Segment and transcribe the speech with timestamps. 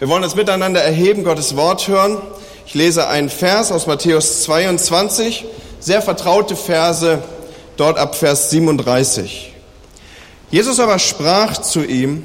[0.00, 2.18] Wir wollen uns miteinander erheben, Gottes Wort hören.
[2.66, 5.44] Ich lese einen Vers aus Matthäus 22,
[5.80, 7.20] sehr vertraute Verse,
[7.76, 9.52] dort ab Vers 37.
[10.52, 12.24] Jesus aber sprach zu ihm,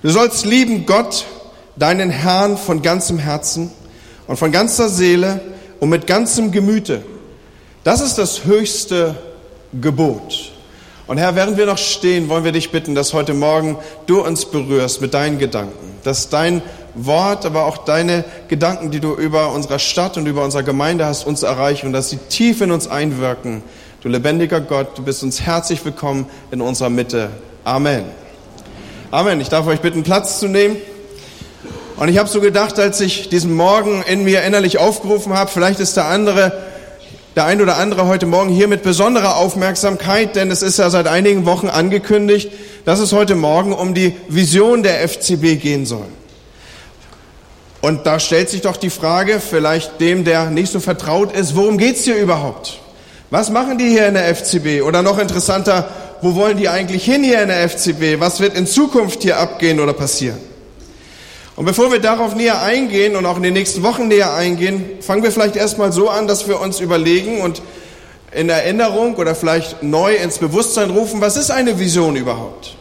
[0.00, 1.26] du sollst lieben Gott,
[1.74, 3.72] deinen Herrn von ganzem Herzen
[4.28, 5.40] und von ganzer Seele
[5.80, 7.02] und mit ganzem Gemüte.
[7.82, 9.16] Das ist das höchste
[9.72, 10.52] Gebot.
[11.08, 13.76] Und Herr, während wir noch stehen, wollen wir dich bitten, dass heute Morgen
[14.06, 16.62] du uns berührst mit deinen Gedanken, dass dein
[17.06, 21.26] Wort, aber auch deine Gedanken, die du über unsere Stadt und über unsere Gemeinde hast,
[21.26, 23.62] uns erreichen und dass sie tief in uns einwirken.
[24.02, 27.30] Du lebendiger Gott, du bist uns herzlich willkommen in unserer Mitte.
[27.64, 28.04] Amen.
[29.10, 29.40] Amen.
[29.40, 30.76] Ich darf euch bitten, Platz zu nehmen.
[31.96, 35.80] Und ich habe so gedacht, als ich diesen Morgen in mir innerlich aufgerufen habe, vielleicht
[35.80, 36.52] ist der andere,
[37.34, 41.08] der ein oder andere heute Morgen hier mit besonderer Aufmerksamkeit, denn es ist ja seit
[41.08, 42.52] einigen Wochen angekündigt,
[42.84, 46.06] dass es heute Morgen um die Vision der FCB gehen soll.
[47.80, 51.78] Und da stellt sich doch die Frage, vielleicht dem, der nicht so vertraut ist, worum
[51.78, 52.80] geht's hier überhaupt?
[53.30, 54.82] Was machen die hier in der FCB?
[54.82, 55.88] Oder noch interessanter,
[56.20, 58.20] wo wollen die eigentlich hin hier in der FCB?
[58.20, 60.38] Was wird in Zukunft hier abgehen oder passieren?
[61.54, 65.22] Und bevor wir darauf näher eingehen und auch in den nächsten Wochen näher eingehen, fangen
[65.22, 67.62] wir vielleicht erstmal so an, dass wir uns überlegen und
[68.32, 72.76] in Erinnerung oder vielleicht neu ins Bewusstsein rufen, was ist eine Vision überhaupt?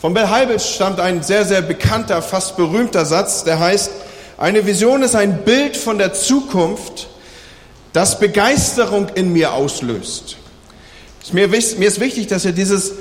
[0.00, 3.90] Von Bill Heibels stammt ein sehr, sehr bekannter, fast berühmter Satz, der heißt,
[4.38, 7.08] eine Vision ist ein Bild von der Zukunft,
[7.92, 10.36] das Begeisterung in mir auslöst.
[11.32, 12.92] Mir ist wichtig, dass ihr dieses,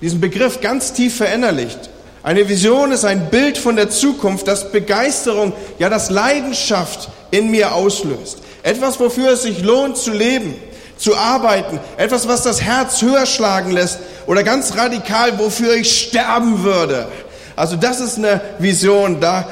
[0.00, 1.90] diesen Begriff ganz tief verinnerlicht.
[2.22, 7.74] Eine Vision ist ein Bild von der Zukunft, das Begeisterung, ja das Leidenschaft in mir
[7.74, 8.38] auslöst.
[8.62, 10.54] Etwas, wofür es sich lohnt zu leben,
[10.96, 11.80] zu arbeiten.
[11.96, 13.98] Etwas, was das Herz höher schlagen lässt.
[14.26, 17.08] Oder ganz radikal, wofür ich sterben würde.
[17.56, 19.46] Also das ist eine Vision, da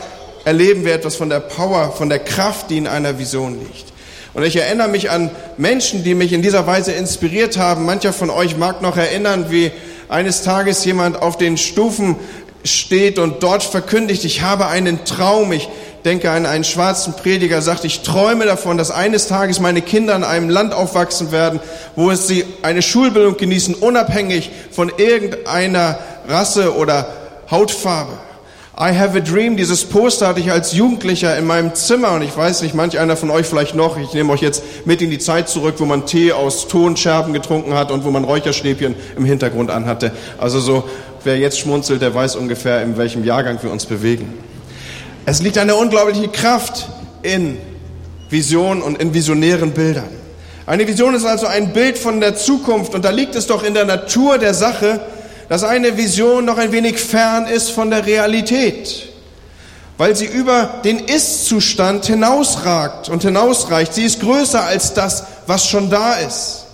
[0.45, 3.93] erleben wir etwas von der Power, von der Kraft, die in einer Vision liegt.
[4.35, 7.85] Und ich erinnere mich an Menschen, die mich in dieser Weise inspiriert haben.
[7.85, 9.71] Mancher von euch mag noch erinnern, wie
[10.09, 12.17] eines Tages jemand auf den Stufen
[12.65, 15.53] steht und dort verkündigt, ich habe einen Traum.
[15.53, 15.69] Ich
[16.05, 20.25] denke an einen schwarzen Prediger, sagt, ich träume davon, dass eines Tages meine Kinder in
[20.25, 21.61] einem Land aufwachsen werden,
[21.95, 27.07] wo es sie eine Schulbildung genießen, unabhängig von irgendeiner Rasse oder
[27.51, 28.13] Hautfarbe.
[28.75, 32.35] I have a dream, dieses Poster hatte ich als Jugendlicher in meinem Zimmer und ich
[32.35, 35.19] weiß nicht, manch einer von euch vielleicht noch, ich nehme euch jetzt mit in die
[35.19, 39.71] Zeit zurück, wo man Tee aus Tonscherben getrunken hat und wo man Räucherstäbchen im Hintergrund
[39.71, 40.13] anhatte.
[40.39, 40.89] Also so,
[41.23, 44.33] wer jetzt schmunzelt, der weiß ungefähr, in welchem Jahrgang wir uns bewegen.
[45.27, 46.89] Es liegt eine unglaubliche Kraft
[47.21, 47.59] in
[48.31, 50.09] Visionen und in visionären Bildern.
[50.65, 53.75] Eine Vision ist also ein Bild von der Zukunft und da liegt es doch in
[53.75, 55.01] der Natur der Sache,
[55.53, 59.11] dass eine Vision noch ein wenig fern ist von der Realität,
[59.99, 63.93] weil sie über den Ist-Zustand hinausragt und hinausreicht.
[63.93, 66.65] Sie ist größer als das, was schon da ist.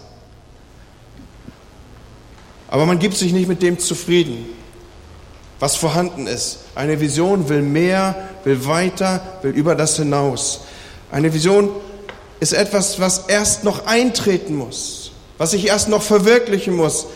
[2.68, 4.46] Aber man gibt sich nicht mit dem zufrieden,
[5.58, 6.58] was vorhanden ist.
[6.76, 10.60] Eine Vision will mehr, will weiter, will über das hinaus.
[11.10, 11.68] Eine Vision
[12.38, 17.06] ist etwas, was erst noch eintreten muss, was sich erst noch verwirklichen muss,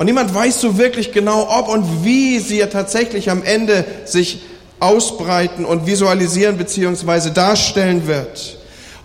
[0.00, 4.40] und niemand weiß so wirklich genau, ob und wie sie ja tatsächlich am Ende sich
[4.78, 8.56] ausbreiten und visualisieren beziehungsweise darstellen wird.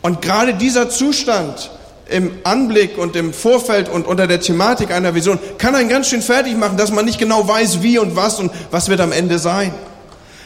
[0.01, 1.69] Und gerade dieser Zustand
[2.07, 6.21] im Anblick und im Vorfeld und unter der Thematik einer Vision kann einen ganz schön
[6.21, 9.37] fertig machen, dass man nicht genau weiß, wie und was und was wird am Ende
[9.37, 9.73] sein.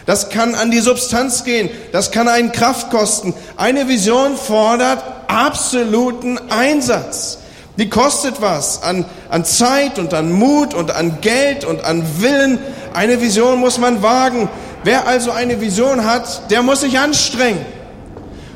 [0.07, 3.35] Das kann an die Substanz gehen, das kann einen Kraft kosten.
[3.55, 7.38] Eine Vision fordert absoluten Einsatz.
[7.79, 12.59] Die kostet was an, an Zeit und an Mut und an Geld und an Willen.
[12.93, 14.49] Eine Vision muss man wagen.
[14.83, 17.65] Wer also eine Vision hat, der muss sich anstrengen.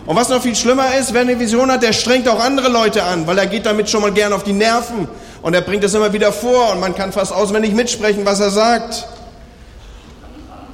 [0.06, 3.03] Und was noch viel schlimmer ist, wer eine Vision hat, der strengt auch andere Leute
[3.03, 5.07] an, weil er geht damit schon mal gern auf die Nerven
[5.41, 8.50] und er bringt es immer wieder vor und man kann fast auswendig mitsprechen, was er
[8.50, 9.07] sagt.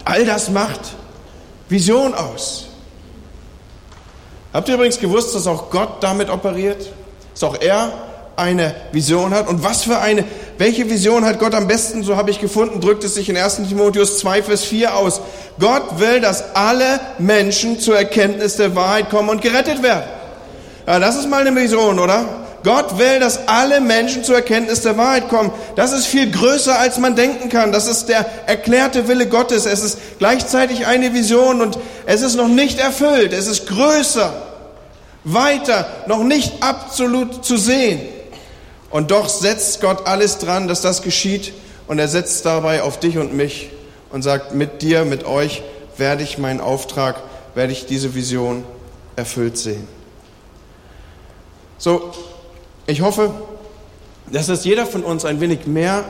[0.06, 0.80] All das macht
[1.68, 2.66] Vision aus.
[4.52, 6.92] Habt ihr übrigens gewusst, dass auch Gott damit operiert?
[7.36, 8.09] Ist auch er
[8.40, 9.48] eine Vision hat.
[9.48, 10.24] Und was für eine,
[10.58, 13.58] welche Vision hat Gott am besten, so habe ich gefunden, drückt es sich in 1
[13.68, 15.22] Timotheus 2, Vers 4 aus.
[15.60, 20.06] Gott will, dass alle Menschen zur Erkenntnis der Wahrheit kommen und gerettet werden.
[20.88, 22.26] Ja, das ist mal eine Vision, oder?
[22.64, 25.52] Gott will, dass alle Menschen zur Erkenntnis der Wahrheit kommen.
[25.76, 27.72] Das ist viel größer, als man denken kann.
[27.72, 29.66] Das ist der erklärte Wille Gottes.
[29.66, 33.32] Es ist gleichzeitig eine Vision und es ist noch nicht erfüllt.
[33.32, 34.34] Es ist größer,
[35.24, 38.02] weiter, noch nicht absolut zu sehen.
[38.90, 41.54] Und doch setzt Gott alles dran, dass das geschieht.
[41.88, 43.70] Und er setzt dabei auf dich und mich
[44.12, 45.64] und sagt, mit dir, mit euch
[45.98, 47.22] werde ich meinen Auftrag,
[47.56, 48.64] werde ich diese Vision
[49.16, 49.88] erfüllt sehen.
[51.78, 52.12] So,
[52.88, 53.34] ich hoffe,
[54.32, 56.06] dass das jeder von uns ein wenig mehr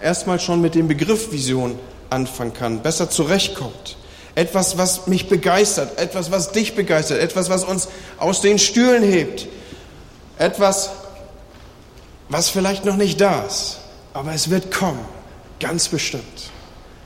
[0.00, 1.78] erstmal schon mit dem Begriff Vision
[2.10, 3.96] anfangen kann, besser zurechtkommt.
[4.34, 7.88] Etwas, was mich begeistert, etwas, was dich begeistert, etwas, was uns
[8.18, 9.46] aus den Stühlen hebt,
[10.38, 10.90] etwas,
[12.28, 13.78] was vielleicht noch nicht da ist,
[14.12, 15.04] aber es wird kommen,
[15.60, 16.50] ganz bestimmt.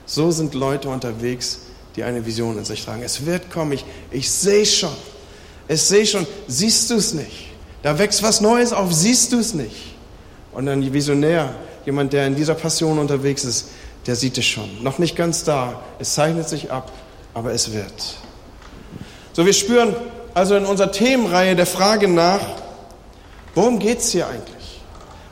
[0.05, 1.59] So sind Leute unterwegs,
[1.95, 3.03] die eine Vision in sich tragen.
[3.03, 4.95] Es wird kommen, ich, ich sehe schon,
[5.67, 7.49] es sehe schon, siehst du es nicht?
[7.83, 9.95] Da wächst was Neues auf, siehst du es nicht?
[10.51, 11.55] Und ein Visionär,
[11.85, 13.69] jemand, der in dieser Passion unterwegs ist,
[14.07, 14.83] der sieht es schon.
[14.83, 16.91] Noch nicht ganz da, es zeichnet sich ab,
[17.33, 17.93] aber es wird.
[19.33, 19.95] So, wir spüren
[20.33, 22.41] also in unserer Themenreihe der Frage nach,
[23.55, 24.58] worum geht es hier eigentlich?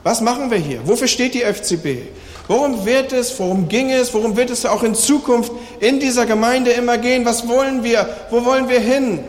[0.07, 0.79] Was machen wir hier?
[0.87, 2.07] Wofür steht die FCB?
[2.47, 5.51] Worum wird es, worum ging es, worum wird es auch in Zukunft
[5.81, 7.25] in dieser Gemeinde immer gehen?
[7.25, 8.07] Was wollen wir?
[8.29, 9.19] Wo wollen wir hin?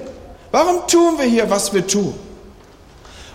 [0.52, 2.14] Warum tun wir hier, was wir tun?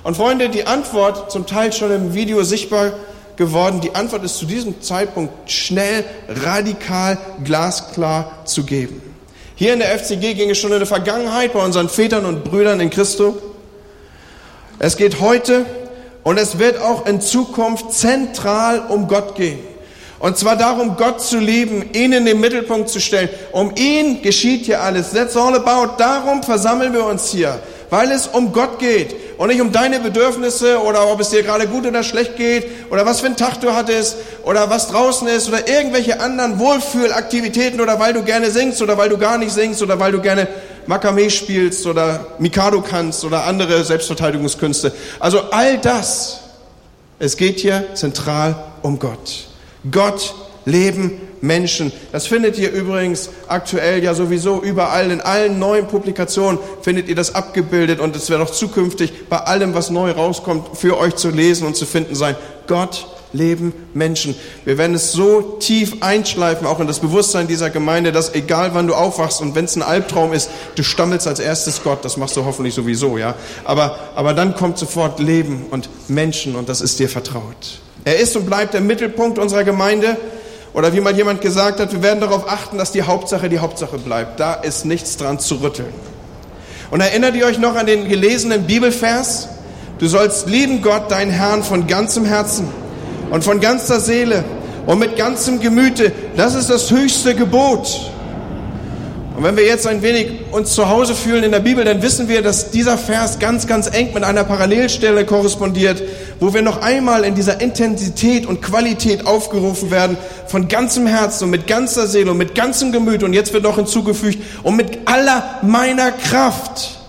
[0.03, 2.93] Und Freunde, die Antwort, zum Teil schon im Video sichtbar
[3.35, 9.01] geworden, die Antwort ist zu diesem Zeitpunkt schnell, radikal, glasklar zu geben.
[9.55, 12.79] Hier in der FCG ging es schon in der Vergangenheit bei unseren Vätern und Brüdern
[12.79, 13.37] in Christo.
[14.79, 15.65] Es geht heute
[16.23, 19.59] und es wird auch in Zukunft zentral um Gott gehen.
[20.19, 23.27] Und zwar darum, Gott zu lieben, ihn in den Mittelpunkt zu stellen.
[23.51, 25.11] Um ihn geschieht hier alles.
[25.11, 25.95] That's all about.
[25.97, 27.59] Darum versammeln wir uns hier,
[27.89, 31.67] weil es um Gott geht und nicht um deine Bedürfnisse oder ob es dir gerade
[31.67, 34.15] gut oder schlecht geht oder was für einen Tag du hattest
[34.45, 39.09] oder was draußen ist oder irgendwelche anderen Wohlfühlaktivitäten oder weil du gerne singst oder weil
[39.09, 40.47] du gar nicht singst oder weil du gerne
[40.87, 44.93] Makame spielst oder Mikado kannst oder andere Selbstverteidigungskünste.
[45.19, 46.39] Also all das.
[47.19, 49.47] Es geht hier zentral um Gott.
[49.89, 50.33] Gott
[50.65, 51.91] leben Menschen.
[52.11, 57.35] Das findet ihr übrigens aktuell ja sowieso überall, in allen neuen Publikationen findet ihr das
[57.35, 61.67] abgebildet und es wird auch zukünftig bei allem, was neu rauskommt, für euch zu lesen
[61.67, 62.35] und zu finden sein.
[62.67, 64.35] Gott leben Menschen.
[64.63, 68.87] Wir werden es so tief einschleifen, auch in das Bewusstsein dieser Gemeinde, dass egal wann
[68.87, 72.05] du aufwachst und wenn es ein Albtraum ist, du stammelst als erstes Gott.
[72.05, 73.35] Das machst du hoffentlich sowieso, ja.
[73.65, 77.81] Aber, aber dann kommt sofort Leben und Menschen und das ist dir vertraut.
[78.05, 80.17] Er ist und bleibt der Mittelpunkt unserer Gemeinde.
[80.73, 83.97] Oder wie mal jemand gesagt hat, wir werden darauf achten, dass die Hauptsache die Hauptsache
[83.99, 84.39] bleibt.
[84.39, 85.93] Da ist nichts dran zu rütteln.
[86.89, 89.49] Und erinnert ihr euch noch an den gelesenen Bibelvers?
[89.99, 92.67] Du sollst lieben Gott, deinen Herrn, von ganzem Herzen
[93.33, 94.43] und von ganzer Seele
[94.85, 96.11] und mit ganzem Gemüte.
[96.37, 98.11] Das ist das höchste Gebot.
[99.35, 102.29] Und wenn wir jetzt ein wenig uns zu Hause fühlen in der Bibel, dann wissen
[102.29, 106.03] wir, dass dieser Vers ganz, ganz eng mit einer Parallelstelle korrespondiert,
[106.39, 110.15] wo wir noch einmal in dieser Intensität und Qualität aufgerufen werden,
[110.45, 113.23] von ganzem Herzen und mit ganzer Seele und mit ganzem Gemüt.
[113.23, 116.99] Und jetzt wird noch hinzugefügt, und mit aller meiner Kraft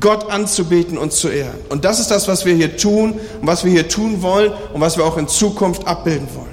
[0.00, 1.58] Gott anzubeten und zu ehren.
[1.68, 4.80] Und das ist das, was wir hier tun und was wir hier tun wollen und
[4.80, 6.46] was wir auch in Zukunft abbilden wollen.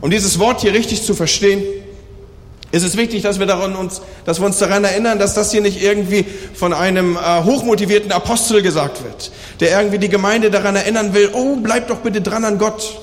[0.00, 1.62] Um dieses Wort hier richtig zu verstehen,
[2.72, 5.60] ist es wichtig, dass wir, daran uns, dass wir uns daran erinnern, dass das hier
[5.60, 11.12] nicht irgendwie von einem äh, hochmotivierten Apostel gesagt wird, der irgendwie die Gemeinde daran erinnern
[11.12, 12.98] will, oh, bleib doch bitte dran an Gott.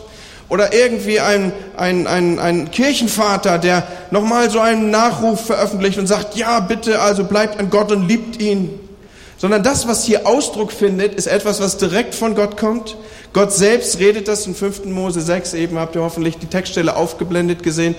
[0.49, 6.35] Oder irgendwie ein, ein, ein, ein Kirchenvater, der nochmal so einen Nachruf veröffentlicht und sagt,
[6.35, 8.88] ja, bitte, also bleibt an Gott und liebt ihn.
[9.39, 12.97] Sondern das, was hier Ausdruck findet, ist etwas, was direkt von Gott kommt.
[13.31, 14.85] Gott selbst redet das in 5.
[14.85, 17.95] Mose 6, eben habt ihr hoffentlich die Textstelle aufgeblendet gesehen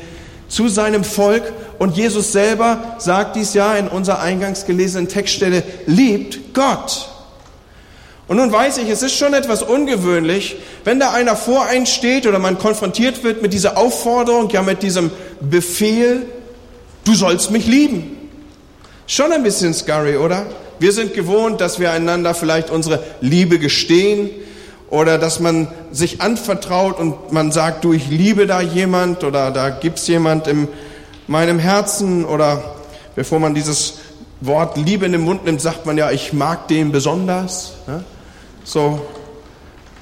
[0.49, 1.51] zu seinem Volk.
[1.79, 7.09] Und Jesus selber sagt dies ja in unserer eingangs gelesenen Textstelle, liebt Gott.
[8.29, 12.27] Und nun weiß ich, es ist schon etwas ungewöhnlich, wenn da einer vor einen steht
[12.27, 16.27] oder man konfrontiert wird mit dieser Aufforderung, ja mit diesem Befehl,
[17.05, 18.19] du sollst mich lieben.
[19.07, 20.47] Schon ein bisschen scary, oder?
[20.81, 24.31] Wir sind gewohnt, dass wir einander vielleicht unsere Liebe gestehen,
[24.91, 29.71] oder dass man sich anvertraut und man sagt, du, ich liebe da jemand oder da
[29.71, 30.69] gibt's jemand in
[31.29, 32.77] meinem Herzen oder
[33.15, 33.99] bevor man dieses
[34.41, 37.75] Wort Liebe in den Mund nimmt, sagt man ja, ich mag den besonders.
[37.87, 38.03] Ja?
[38.65, 39.07] So.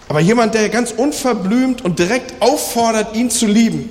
[0.09, 3.91] Aber jemand, der ganz unverblümt und direkt auffordert, ihn zu lieben,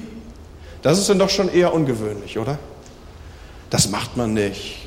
[0.82, 2.58] das ist dann doch schon eher ungewöhnlich, oder?
[3.70, 4.87] Das macht man nicht.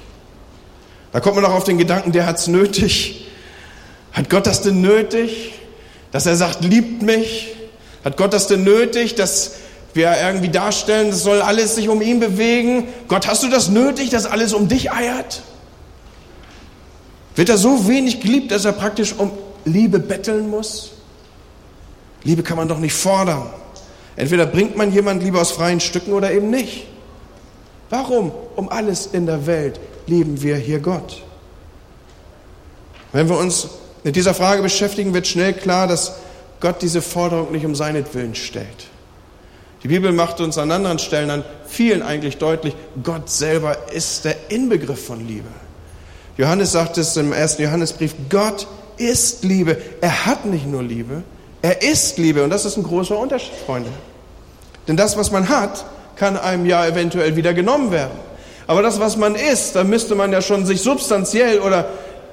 [1.12, 3.26] Da kommt man doch auf den Gedanken, der hat's nötig.
[4.12, 5.54] Hat Gott das denn nötig?
[6.12, 7.54] Dass er sagt, liebt mich.
[8.04, 9.52] Hat Gott das denn nötig, dass
[9.92, 12.88] wir irgendwie darstellen, es soll alles sich um ihn bewegen?
[13.08, 15.42] Gott, hast du das nötig, dass alles um dich eiert?
[17.34, 19.32] Wird er so wenig geliebt, dass er praktisch um
[19.64, 20.92] Liebe betteln muss?
[22.22, 23.46] Liebe kann man doch nicht fordern.
[24.16, 26.86] Entweder bringt man jemand Liebe aus freien Stücken oder eben nicht.
[27.88, 31.22] Warum um alles in der Welt lieben wir hier Gott?
[33.12, 33.68] Wenn wir uns
[34.04, 36.16] mit dieser Frage beschäftigen, wird schnell klar, dass
[36.60, 38.88] Gott diese Forderung nicht um seinetwillen stellt.
[39.82, 44.50] Die Bibel macht uns an anderen Stellen, an vielen eigentlich deutlich, Gott selber ist der
[44.50, 45.48] Inbegriff von Liebe.
[46.36, 48.66] Johannes sagt es im ersten Johannesbrief, Gott
[48.98, 49.78] ist Liebe.
[50.00, 51.22] Er hat nicht nur Liebe,
[51.62, 52.44] er ist Liebe.
[52.44, 53.90] Und das ist ein großer Unterschied, Freunde.
[54.86, 55.84] Denn das, was man hat,
[56.16, 58.12] kann einem ja eventuell wieder genommen werden.
[58.70, 61.88] Aber das, was man ist, da müsste man ja schon sich substanziell oder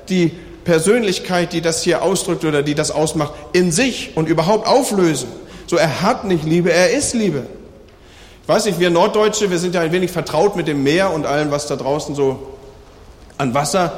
[0.07, 0.31] die
[0.65, 5.29] Persönlichkeit, die das hier ausdrückt oder die das ausmacht, in sich und überhaupt auflösen.
[5.65, 7.47] So, er hat nicht Liebe, er ist Liebe.
[8.43, 11.25] Ich weiß nicht, wir Norddeutsche, wir sind ja ein wenig vertraut mit dem Meer und
[11.25, 12.55] allem, was da draußen so
[13.39, 13.97] an Wasser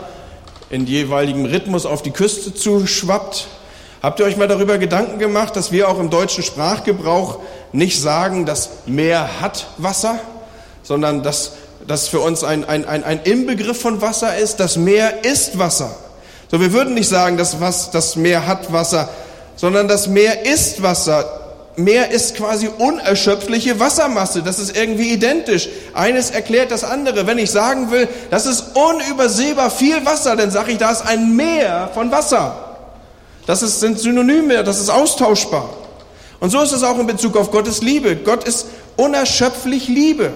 [0.69, 3.47] in jeweiligen Rhythmus auf die Küste zuschwappt.
[4.01, 7.39] Habt ihr euch mal darüber Gedanken gemacht, dass wir auch im deutschen Sprachgebrauch
[7.73, 10.21] nicht sagen, das Meer hat Wasser,
[10.83, 15.23] sondern dass das für uns ein, ein, ein, ein Inbegriff von Wasser ist, das Meer
[15.23, 15.95] ist Wasser.
[16.51, 19.09] So, wir würden nicht sagen, dass was, das Meer hat Wasser,
[19.55, 21.39] sondern das Meer ist Wasser.
[21.75, 24.41] Meer ist quasi unerschöpfliche Wassermasse.
[24.41, 25.69] Das ist irgendwie identisch.
[25.93, 27.25] Eines erklärt das andere.
[27.25, 31.35] Wenn ich sagen will, das ist unübersehbar viel Wasser, dann sage ich, da ist ein
[31.35, 32.75] Meer von Wasser.
[33.45, 35.69] Das ist, sind Synonyme, das ist austauschbar.
[36.39, 38.15] Und so ist es auch in Bezug auf Gottes Liebe.
[38.15, 40.31] Gott ist unerschöpflich Liebe.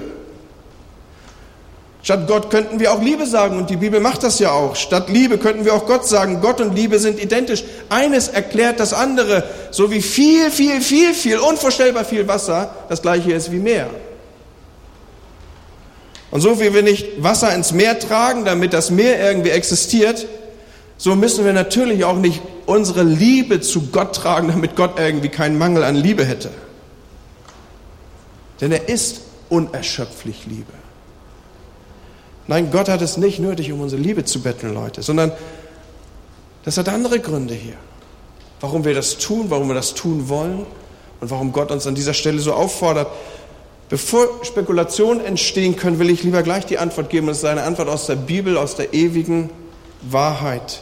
[2.04, 4.76] Statt Gott könnten wir auch Liebe sagen und die Bibel macht das ja auch.
[4.76, 6.42] Statt Liebe könnten wir auch Gott sagen.
[6.42, 7.64] Gott und Liebe sind identisch.
[7.88, 9.46] Eines erklärt das andere.
[9.72, 13.90] So wie viel, viel, viel, viel, unvorstellbar viel Wasser das gleiche ist wie Meer.
[16.30, 20.26] Und so wie wir nicht Wasser ins Meer tragen, damit das Meer irgendwie existiert,
[20.98, 25.58] so müssen wir natürlich auch nicht unsere Liebe zu Gott tragen, damit Gott irgendwie keinen
[25.58, 26.50] Mangel an Liebe hätte.
[28.60, 30.74] Denn er ist unerschöpflich Liebe.
[32.48, 35.32] Nein, Gott hat es nicht nötig, um unsere Liebe zu betteln, Leute, sondern
[36.66, 37.76] das hat andere Gründe hier.
[38.60, 40.66] Warum wir das tun, warum wir das tun wollen
[41.20, 43.08] und warum Gott uns an dieser Stelle so auffordert.
[43.90, 47.28] Bevor Spekulationen entstehen können, will ich lieber gleich die Antwort geben.
[47.28, 49.50] Das ist eine Antwort aus der Bibel, aus der ewigen
[50.02, 50.82] Wahrheit.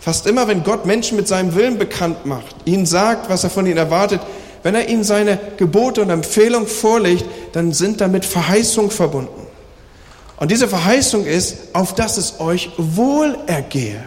[0.00, 3.66] Fast immer, wenn Gott Menschen mit seinem Willen bekannt macht, ihnen sagt, was er von
[3.66, 4.20] ihnen erwartet,
[4.62, 9.43] wenn er ihnen seine Gebote und Empfehlungen vorlegt, dann sind damit Verheißungen verbunden.
[10.36, 14.02] Und diese Verheißung ist, auf dass es euch wohl ergehe.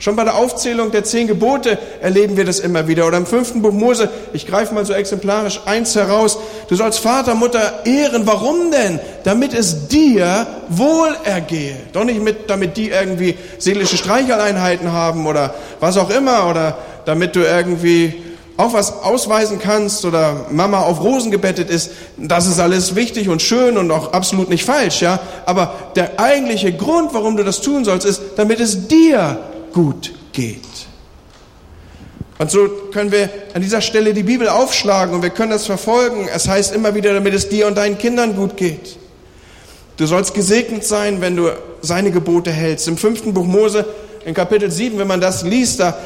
[0.00, 3.06] Schon bei der Aufzählung der zehn Gebote erleben wir das immer wieder.
[3.06, 7.34] Oder im fünften Buch Mose, ich greife mal so exemplarisch eins heraus, du sollst Vater,
[7.34, 8.26] Mutter ehren.
[8.26, 8.98] Warum denn?
[9.24, 11.76] Damit es dir wohl ergehe.
[11.92, 17.36] Doch nicht mit, damit die irgendwie seelische Streicheleinheiten haben oder was auch immer oder damit
[17.36, 18.29] du irgendwie
[18.60, 23.42] auch was ausweisen kannst oder Mama auf Rosen gebettet ist, das ist alles wichtig und
[23.42, 25.18] schön und auch absolut nicht falsch, ja.
[25.46, 29.38] Aber der eigentliche Grund, warum du das tun sollst, ist, damit es dir
[29.72, 30.60] gut geht.
[32.38, 36.26] Und so können wir an dieser Stelle die Bibel aufschlagen und wir können das verfolgen.
[36.34, 38.96] Es heißt immer wieder, damit es dir und deinen Kindern gut geht.
[39.98, 41.50] Du sollst gesegnet sein, wenn du
[41.82, 42.88] seine Gebote hältst.
[42.88, 43.84] Im fünften Buch Mose,
[44.24, 45.98] in Kapitel 7, wenn man das liest, da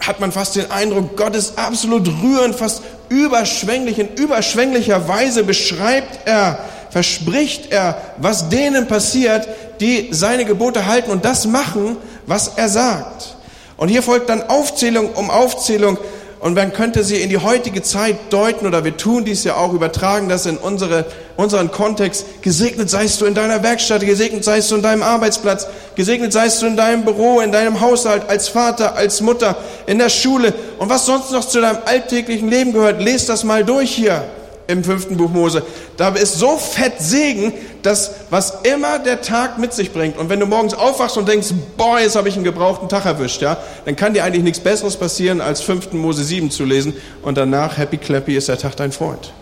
[0.00, 6.26] hat man fast den Eindruck, Gott ist absolut rührend, fast überschwänglich, in überschwänglicher Weise beschreibt
[6.26, 6.58] er,
[6.90, 9.48] verspricht er, was denen passiert,
[9.80, 13.36] die seine Gebote halten und das machen, was er sagt.
[13.76, 15.98] Und hier folgt dann Aufzählung um Aufzählung
[16.40, 19.74] und man könnte sie in die heutige Zeit deuten, oder wir tun dies ja auch,
[19.74, 21.04] übertragen das in unsere,
[21.36, 22.24] unseren Kontext.
[22.40, 25.66] Gesegnet seist du in deiner Werkstatt, gesegnet seist du in deinem Arbeitsplatz,
[25.96, 29.54] gesegnet seist du in deinem Büro, in deinem Haushalt, als Vater, als Mutter,
[29.86, 33.02] in der Schule und was sonst noch zu deinem alltäglichen Leben gehört.
[33.02, 34.24] Lest das mal durch hier
[34.70, 35.62] im fünften Buch Mose.
[35.96, 40.18] Da ist so fett Segen, dass was immer der Tag mit sich bringt.
[40.18, 43.42] Und wenn du morgens aufwachst und denkst, boah, jetzt habe ich einen gebrauchten Tag erwischt,
[43.42, 47.36] ja, dann kann dir eigentlich nichts Besseres passieren, als fünften Mose 7 zu lesen und
[47.36, 49.32] danach happy clappy ist der Tag dein Freund.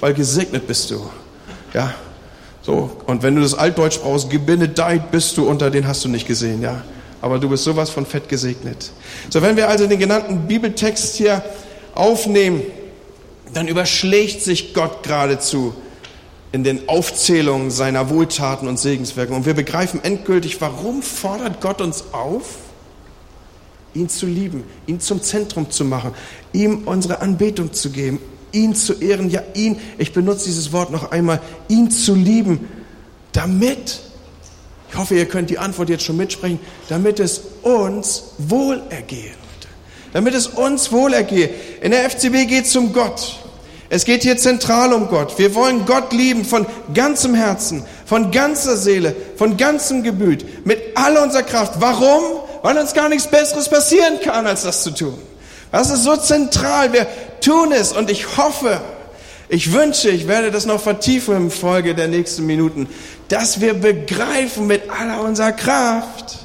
[0.00, 1.08] Weil gesegnet bist du.
[1.72, 1.94] Ja.
[2.62, 2.90] So.
[3.06, 6.62] Und wenn du das Altdeutsch brauchst, gebenedeit bist du unter den hast du nicht gesehen,
[6.62, 6.82] ja.
[7.20, 8.90] Aber du bist sowas von fett gesegnet.
[9.30, 11.42] So, wenn wir also den genannten Bibeltext hier
[11.94, 12.62] aufnehmen,
[13.56, 15.74] dann überschlägt sich Gott geradezu
[16.54, 19.40] in den Aufzählungen seiner Wohltaten und Segenswirkungen.
[19.40, 22.44] Und wir begreifen endgültig, warum fordert Gott uns auf,
[23.92, 26.12] ihn zu lieben, ihn zum Zentrum zu machen,
[26.52, 28.20] ihm unsere Anbetung zu geben,
[28.52, 32.68] ihn zu ehren, ja ihn, ich benutze dieses Wort noch einmal, ihn zu lieben,
[33.32, 34.00] damit,
[34.90, 39.32] ich hoffe, ihr könnt die Antwort jetzt schon mitsprechen, damit es uns wohlergehe,
[40.12, 41.50] damit es uns wohlergehe.
[41.80, 43.40] In der FCB geht es um Gott.
[43.94, 45.38] Es geht hier zentral um Gott.
[45.38, 51.16] Wir wollen Gott lieben von ganzem Herzen, Von ganzer Seele, von ganzem Gebüt, mit all
[51.16, 51.74] unserer Kraft.
[51.78, 52.40] Warum?
[52.62, 55.16] Weil uns gar nichts Besseres passieren kann, als das zu tun.
[55.70, 56.92] Das ist so zentral.
[56.92, 57.06] Wir
[57.40, 58.80] tun es und ich hoffe,
[59.48, 62.88] ich wünsche, ich werde das noch vertiefen im Folge der nächsten Minuten,
[63.28, 66.38] dass wir begreifen mit aller unserer Kraft.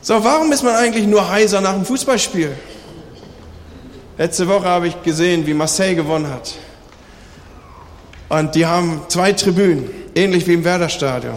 [0.00, 2.50] So, warum ist man eigentlich nur heiser nach dem Fußballspiel?
[4.18, 6.54] Letzte Woche habe ich gesehen, wie Marseille gewonnen hat.
[8.28, 11.34] Und die haben zwei Tribünen, ähnlich wie im Werder-Stadion.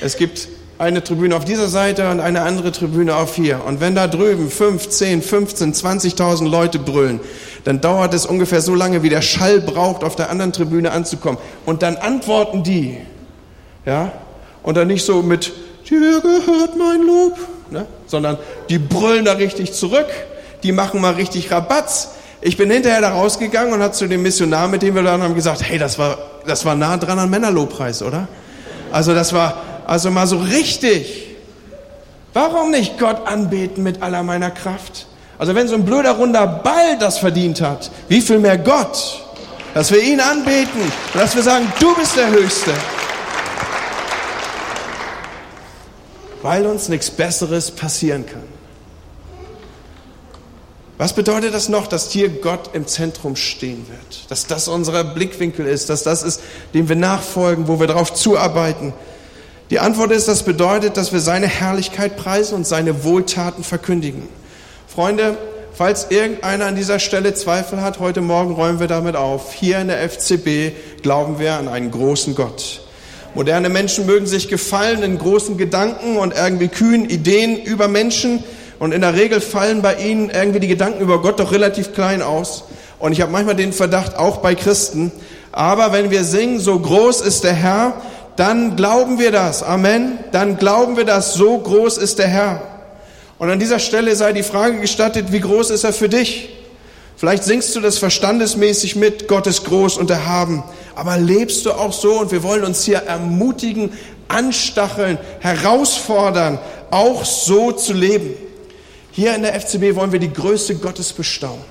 [0.00, 3.64] Es gibt eine Tribüne auf dieser Seite und eine andere Tribüne auf hier.
[3.64, 7.20] Und wenn da drüben 5, 10, 15, 20.000 Leute brüllen,
[7.64, 11.38] dann dauert es ungefähr so lange, wie der Schall braucht, auf der anderen Tribüne anzukommen.
[11.64, 12.98] Und dann antworten die,
[13.84, 14.12] ja,
[14.62, 15.52] und dann nicht so mit,
[15.88, 17.38] dir gehört mein Lob,
[17.70, 17.86] ne?
[18.06, 20.08] sondern die brüllen da richtig zurück,
[20.62, 22.10] die machen mal richtig Rabatz.
[22.40, 25.34] Ich bin hinterher da rausgegangen und hat zu dem Missionar, mit dem wir da haben,
[25.34, 28.28] gesagt, hey, das war, das war nah dran an Männerlobpreis, oder?
[28.92, 31.26] Also das war, also mal so richtig.
[32.32, 35.06] Warum nicht Gott anbeten mit aller meiner Kraft?
[35.38, 39.22] Also wenn so ein blöder runder Ball das verdient hat, wie viel mehr Gott?
[39.74, 42.72] Dass wir ihn anbeten und dass wir sagen, du bist der Höchste.
[46.42, 48.45] Weil uns nichts Besseres passieren kann.
[50.98, 54.30] Was bedeutet das noch, dass hier Gott im Zentrum stehen wird?
[54.30, 56.40] Dass das unser Blickwinkel ist, dass das ist,
[56.72, 58.94] dem wir nachfolgen, wo wir darauf zuarbeiten.
[59.68, 64.26] Die Antwort ist, das bedeutet, dass wir seine Herrlichkeit preisen und seine Wohltaten verkündigen.
[64.86, 65.36] Freunde,
[65.74, 69.52] falls irgendeiner an dieser Stelle Zweifel hat, heute Morgen räumen wir damit auf.
[69.52, 72.80] Hier in der FCB glauben wir an einen großen Gott.
[73.34, 78.42] Moderne Menschen mögen sich gefallen in großen Gedanken und irgendwie kühnen Ideen über Menschen.
[78.78, 82.22] Und in der Regel fallen bei ihnen irgendwie die Gedanken über Gott doch relativ klein
[82.22, 82.64] aus.
[82.98, 85.12] Und ich habe manchmal den Verdacht, auch bei Christen.
[85.52, 87.94] Aber wenn wir singen, so groß ist der Herr,
[88.36, 89.62] dann glauben wir das.
[89.62, 90.18] Amen.
[90.32, 92.62] Dann glauben wir das, so groß ist der Herr.
[93.38, 96.50] Und an dieser Stelle sei die Frage gestattet, wie groß ist er für dich?
[97.16, 100.62] Vielleicht singst du das verstandesmäßig mit, Gott ist groß und erhaben.
[100.94, 102.20] Aber lebst du auch so?
[102.20, 103.92] Und wir wollen uns hier ermutigen,
[104.28, 106.58] anstacheln, herausfordern,
[106.90, 108.34] auch so zu leben.
[109.16, 111.64] Hier in der FCB wollen wir die Größe Gottes bestaunen.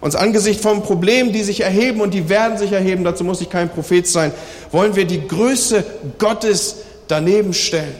[0.00, 3.48] Uns angesichts von Problemen, die sich erheben und die werden sich erheben, dazu muss ich
[3.48, 4.32] kein Prophet sein,
[4.72, 5.84] wollen wir die Größe
[6.18, 7.94] Gottes daneben stellen.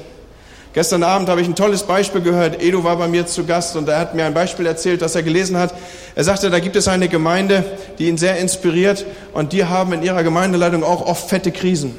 [0.73, 2.61] Gestern Abend habe ich ein tolles Beispiel gehört.
[2.61, 5.23] Edu war bei mir zu Gast und er hat mir ein Beispiel erzählt, das er
[5.23, 5.73] gelesen hat.
[6.17, 7.65] Er sagte, da gibt es eine Gemeinde,
[8.01, 11.95] die ihn sehr inspiriert und die haben in ihrer Gemeindeleitung auch oft fette Krisen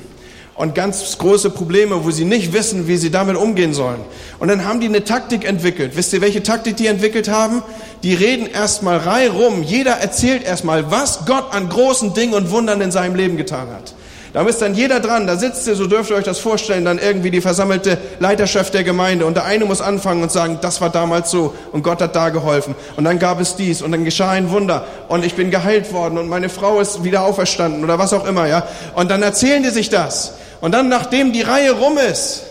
[0.57, 3.99] und ganz große Probleme, wo sie nicht wissen, wie sie damit umgehen sollen.
[4.39, 5.95] Und dann haben die eine Taktik entwickelt.
[5.95, 7.61] Wisst ihr, welche Taktik die entwickelt haben?
[8.01, 9.61] Die reden erstmal rum.
[9.61, 13.93] Jeder erzählt erstmal, was Gott an großen Dingen und Wundern in seinem Leben getan hat.
[14.33, 16.99] Da ist dann jeder dran, da sitzt ihr, so dürft ihr euch das vorstellen, dann
[16.99, 19.25] irgendwie die versammelte Leiterschaft der Gemeinde.
[19.25, 22.29] Und der eine muss anfangen und sagen, das war damals so und Gott hat da
[22.29, 22.75] geholfen.
[22.97, 26.17] Und dann gab es dies und dann geschah ein Wunder und ich bin geheilt worden
[26.17, 28.67] und meine Frau ist wieder auferstanden oder was auch immer, ja.
[28.95, 30.33] Und dann erzählen die sich das.
[30.61, 32.43] Und dann, nachdem die Reihe rum ist,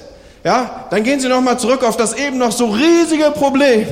[0.44, 3.86] ja, dann gehen sie nochmal zurück auf das eben noch so riesige Problem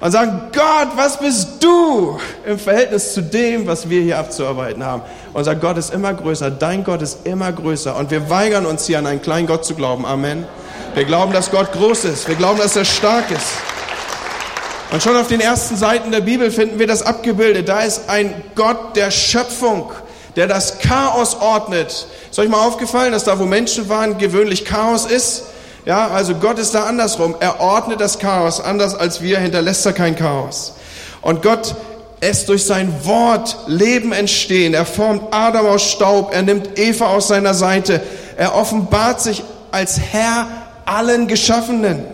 [0.00, 5.02] und sagen, Gott, was bist du im Verhältnis zu dem, was wir hier abzuarbeiten haben?
[5.32, 8.98] Unser Gott ist immer größer, dein Gott ist immer größer und wir weigern uns hier
[8.98, 10.06] an einen kleinen Gott zu glauben.
[10.06, 10.46] Amen.
[10.94, 12.28] Wir glauben, dass Gott groß ist.
[12.28, 13.48] Wir glauben, dass er stark ist.
[14.90, 17.68] Und schon auf den ersten Seiten der Bibel finden wir das abgebildet.
[17.68, 19.92] Da ist ein Gott der Schöpfung,
[20.36, 22.06] der das Chaos ordnet.
[22.30, 25.44] Ist euch mal aufgefallen, dass da, wo Menschen waren, gewöhnlich Chaos ist?
[25.84, 27.34] Ja, also Gott ist da andersrum.
[27.40, 30.74] Er ordnet das Chaos anders als wir, hinterlässt er kein Chaos.
[31.22, 31.74] Und Gott
[32.20, 34.74] lässt durch sein Wort Leben entstehen.
[34.74, 38.00] Er formt Adam aus Staub, er nimmt Eva aus seiner Seite.
[38.36, 40.46] Er offenbart sich als Herr
[40.84, 42.04] allen Geschaffenen.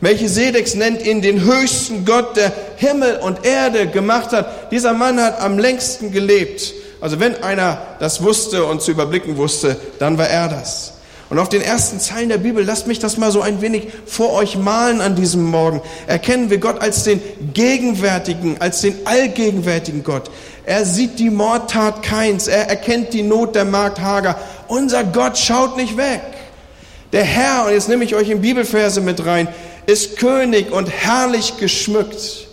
[0.00, 4.72] Melchisedeks nennt ihn den höchsten Gott, der Himmel und Erde gemacht hat.
[4.72, 6.74] Dieser Mann hat am längsten gelebt.
[7.02, 10.92] Also wenn einer das wusste und zu überblicken wusste, dann war er das.
[11.30, 14.32] Und auf den ersten Zeilen der Bibel, lasst mich das mal so ein wenig vor
[14.34, 15.82] euch malen an diesem Morgen.
[16.06, 17.20] Erkennen wir Gott als den
[17.54, 20.30] gegenwärtigen, als den allgegenwärtigen Gott.
[20.64, 22.46] Er sieht die Mordtat Keins.
[22.46, 24.38] Er erkennt die Not der Magd Hager.
[24.68, 26.22] Unser Gott schaut nicht weg.
[27.12, 29.48] Der Herr, und jetzt nehme ich euch in Bibelverse mit rein,
[29.86, 32.46] ist König und herrlich geschmückt.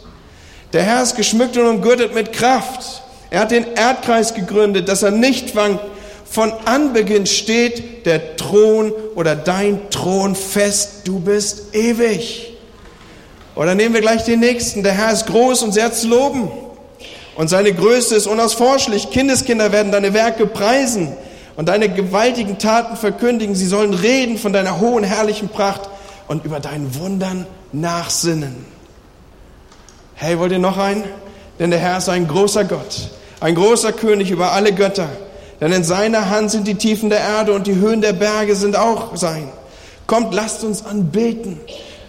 [0.74, 3.04] Der Herr ist geschmückt und umgürtet mit Kraft.
[3.30, 5.84] Er hat den Erdkreis gegründet, dass er nicht wankt
[6.30, 11.02] von Anbeginn steht der Thron oder dein Thron fest.
[11.06, 12.54] Du bist ewig.
[13.56, 14.84] Oder nehmen wir gleich den nächsten.
[14.84, 16.52] Der Herr ist groß und sehr zu loben.
[17.36, 19.10] Und seine Größe ist unausforschlich.
[19.10, 21.14] Kindeskinder werden deine Werke preisen.
[21.58, 23.54] und deine gewaltigen Taten verkündigen.
[23.54, 25.90] Sie sollen reden von deiner hohen, herrlichen Pracht
[26.30, 28.66] und über deinen Wundern nachsinnen.
[30.16, 31.04] Hey, wollt ihr noch einen?
[31.60, 33.10] Denn der Herr ist ein großer Gott,
[33.40, 35.10] ein großer König über alle Götter.
[35.62, 38.76] Denn in seiner Hand sind die Tiefen der Erde und die Höhen der Berge sind
[38.76, 39.50] auch sein.
[40.08, 41.60] Kommt, lasst uns anbeten.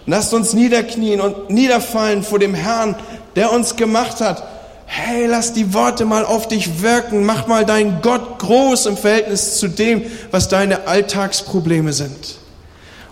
[0.06, 2.96] Lasst uns niederknien und niederfallen vor dem Herrn,
[3.36, 4.42] der uns gemacht hat.
[4.86, 7.24] Hey, lass die Worte mal auf dich wirken.
[7.24, 12.38] Mach mal deinen Gott groß im Verhältnis zu dem, was deine Alltagsprobleme sind.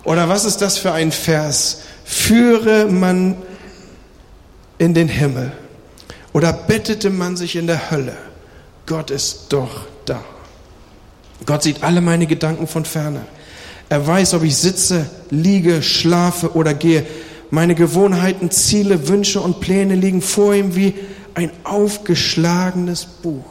[0.03, 1.81] Oder was ist das für ein Vers?
[2.03, 3.37] Führe man
[4.77, 5.51] in den Himmel
[6.33, 8.17] oder bettete man sich in der Hölle?
[8.85, 10.23] Gott ist doch da.
[11.45, 13.21] Gott sieht alle meine Gedanken von ferne.
[13.89, 17.05] Er weiß, ob ich sitze, liege, schlafe oder gehe.
[17.49, 20.93] Meine Gewohnheiten, Ziele, Wünsche und Pläne liegen vor ihm wie
[21.33, 23.45] ein aufgeschlagenes Buch.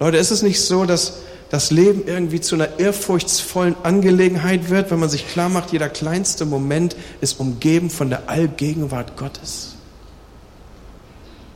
[0.00, 1.18] Leute, ist es nicht so, dass
[1.50, 6.44] das Leben irgendwie zu einer ehrfurchtsvollen Angelegenheit wird, wenn man sich klar macht, jeder kleinste
[6.44, 9.75] Moment ist umgeben von der Allgegenwart Gottes,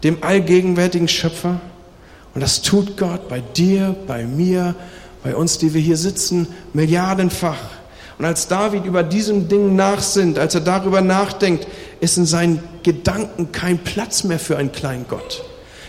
[0.02, 1.60] dem allgegenwärtigen Schöpfer.
[2.34, 4.74] Und das tut Gott bei dir, bei mir,
[5.22, 7.58] bei uns, die wir hier sitzen, milliardenfach.
[8.18, 11.66] Und als David über diesem Ding nachsinnt, als er darüber nachdenkt,
[12.00, 15.42] ist in seinen Gedanken kein Platz mehr für einen kleinen Gott.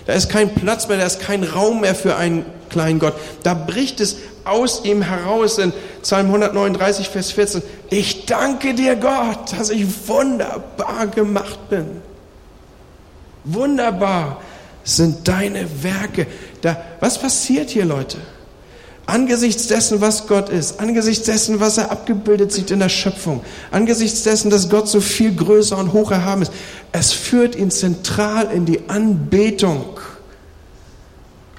[0.05, 3.13] Da ist kein Platz mehr, da ist kein Raum mehr für einen kleinen Gott.
[3.43, 7.61] Da bricht es aus ihm heraus in Psalm 139, Vers 14.
[7.89, 12.01] Ich danke dir, Gott, dass ich wunderbar gemacht bin.
[13.43, 14.41] Wunderbar
[14.83, 16.27] sind deine Werke.
[16.61, 18.17] Da, was passiert hier, Leute?
[19.07, 24.23] Angesichts dessen, was Gott ist, angesichts dessen, was er abgebildet sieht in der Schöpfung, angesichts
[24.23, 26.53] dessen, dass Gott so viel größer und hoch erhaben ist,
[26.91, 29.99] es führt ihn zentral in die Anbetung.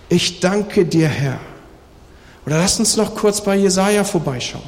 [0.09, 1.40] Ich danke dir, Herr.
[2.47, 4.64] Oder lasst uns noch kurz bei Jesaja vorbeischauen.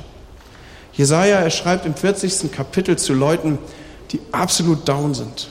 [0.92, 2.52] Jesaja, er schreibt im 40.
[2.52, 3.58] Kapitel zu Leuten,
[4.12, 5.48] die absolut down sind,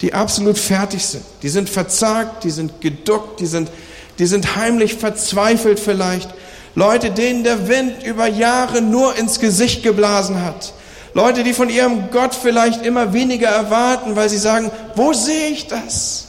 [0.00, 3.70] die absolut fertig sind, die sind verzagt, die sind geduckt, die sind,
[4.18, 6.28] die sind heimlich verzweifelt vielleicht,
[6.74, 10.72] Leute, denen der Wind über Jahre nur ins Gesicht geblasen hat.
[11.14, 15.68] Leute, die von ihrem Gott vielleicht immer weniger erwarten, weil sie sagen, wo sehe ich
[15.68, 16.26] das?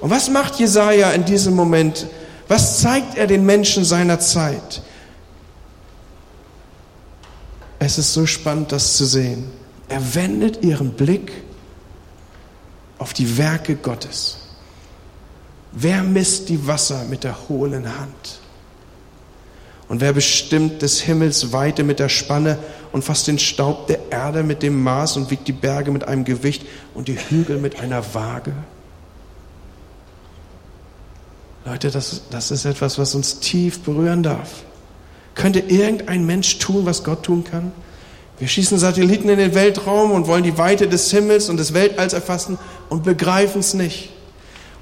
[0.00, 2.06] Und was macht Jesaja in diesem Moment?
[2.48, 4.82] Was zeigt er den Menschen seiner Zeit?
[7.78, 9.50] Es ist so spannend, das zu sehen.
[9.88, 11.32] Er wendet ihren Blick
[12.98, 14.38] auf die Werke Gottes.
[15.72, 18.40] Wer misst die Wasser mit der hohlen Hand?
[19.88, 22.58] Und wer bestimmt des Himmels Weite mit der Spanne
[22.92, 26.24] und fasst den Staub der Erde mit dem Maß und wiegt die Berge mit einem
[26.24, 28.52] Gewicht und die Hügel mit einer Waage?
[31.64, 34.62] Leute, das, das ist etwas, was uns tief berühren darf.
[35.34, 37.72] Könnte irgendein Mensch tun, was Gott tun kann?
[38.38, 42.12] Wir schießen Satelliten in den Weltraum und wollen die Weite des Himmels und des Weltalls
[42.12, 42.58] erfassen
[42.90, 44.10] und begreifen es nicht.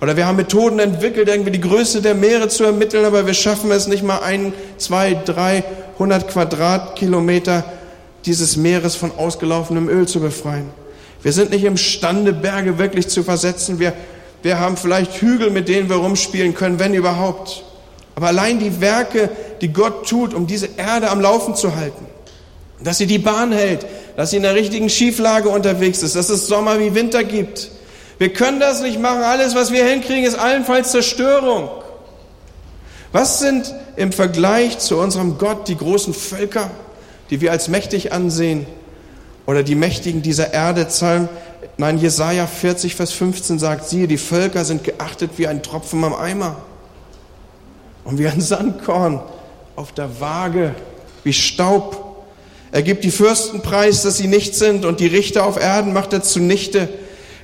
[0.01, 3.71] Oder wir haben Methoden entwickelt, irgendwie die Größe der Meere zu ermitteln, aber wir schaffen
[3.71, 5.63] es nicht mal ein, zwei, drei
[5.99, 7.65] hundert Quadratkilometer
[8.27, 10.69] dieses Meeres von ausgelaufenem Öl zu befreien.
[11.23, 13.79] Wir sind nicht imstande, Berge wirklich zu versetzen.
[13.79, 13.93] Wir,
[14.43, 17.65] wir haben vielleicht Hügel, mit denen wir rumspielen können, wenn überhaupt.
[18.17, 22.05] Aber allein die Werke, die Gott tut, um diese Erde am Laufen zu halten,
[22.83, 26.47] dass sie die Bahn hält, dass sie in der richtigen Schieflage unterwegs ist, dass es
[26.47, 27.71] Sommer wie Winter gibt,
[28.19, 29.23] wir können das nicht machen.
[29.23, 31.69] Alles, was wir hinkriegen, ist allenfalls Zerstörung.
[33.13, 36.71] Was sind im Vergleich zu unserem Gott die großen Völker,
[37.31, 38.67] die wir als mächtig ansehen?
[39.47, 40.85] Oder die Mächtigen dieser Erde?
[40.87, 41.29] Psalm,
[41.77, 46.15] nein, Jesaja 40, Vers 15 sagt, siehe, die Völker sind geachtet wie ein Tropfen am
[46.15, 46.57] Eimer
[48.05, 49.21] und wie ein Sandkorn
[49.77, 50.75] auf der Waage,
[51.25, 52.04] wie Staub.
[52.75, 56.13] Er gibt die Fürsten preis, dass sie nicht sind und die Richter auf Erden macht
[56.13, 56.89] er zunichte.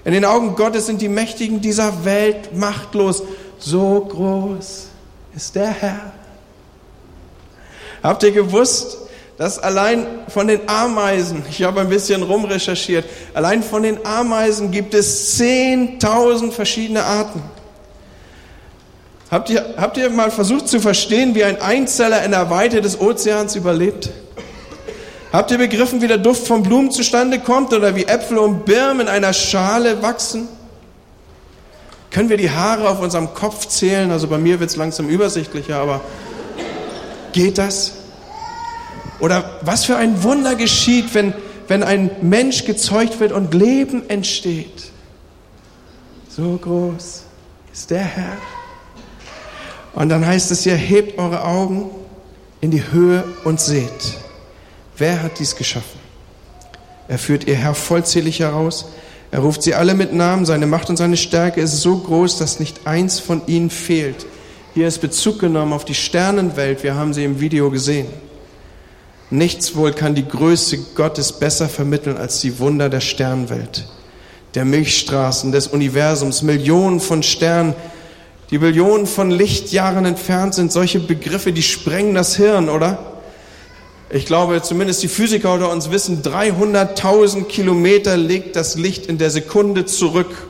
[0.04, 3.22] In den Augen Gottes sind die Mächtigen dieser Welt machtlos.
[3.56, 4.88] So groß
[5.36, 6.12] ist der Herr.
[8.02, 8.98] Habt ihr gewusst,
[9.38, 14.94] dass allein von den Ameisen, ich habe ein bisschen rumrecherchiert, allein von den Ameisen gibt
[14.94, 17.40] es 10.000 verschiedene Arten.
[19.30, 23.00] Habt ihr, habt ihr mal versucht zu verstehen, wie ein Einzeller in der Weite des
[23.00, 24.10] Ozeans überlebt?
[25.32, 29.00] Habt ihr begriffen, wie der Duft von Blumen zustande kommt oder wie Äpfel und Birnen
[29.00, 30.48] in einer Schale wachsen?
[32.10, 34.10] Können wir die Haare auf unserem Kopf zählen?
[34.10, 36.00] Also bei mir wird es langsam übersichtlicher, aber
[37.32, 37.92] geht das?
[39.20, 41.32] Oder was für ein Wunder geschieht, wenn,
[41.68, 44.90] wenn ein Mensch gezeugt wird und Leben entsteht?
[46.28, 47.22] So groß
[47.72, 48.36] ist der Herr.
[49.92, 51.90] Und dann heißt es hier, hebt eure Augen
[52.60, 54.16] in die Höhe und seht.
[55.00, 55.98] Wer hat dies geschaffen?
[57.08, 58.84] Er führt ihr Herr vollzählig heraus.
[59.30, 60.44] Er ruft sie alle mit Namen.
[60.44, 64.26] Seine Macht und seine Stärke ist so groß, dass nicht eins von ihnen fehlt.
[64.74, 66.82] Hier ist Bezug genommen auf die Sternenwelt.
[66.82, 68.08] Wir haben sie im Video gesehen.
[69.30, 73.86] Nichts wohl kann die Größe Gottes besser vermitteln als die Wunder der Sternenwelt,
[74.54, 77.72] der Milchstraßen, des Universums, Millionen von Sternen,
[78.50, 80.72] die Billionen von Lichtjahren entfernt sind.
[80.72, 83.19] Solche Begriffe, die sprengen das Hirn, oder?
[84.12, 89.30] Ich glaube, zumindest die Physiker unter uns wissen, 300.000 Kilometer legt das Licht in der
[89.30, 90.48] Sekunde zurück.